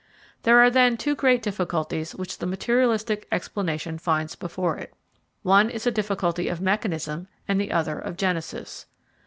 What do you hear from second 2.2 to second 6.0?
the materialistic explanation finds before it; one is a